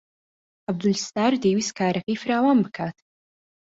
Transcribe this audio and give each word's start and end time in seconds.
عەبدولستار 0.67 1.33
دەیویست 1.43 1.73
کارەکەی 1.79 2.19
فراوان 2.21 2.57
بکات. 2.65 2.97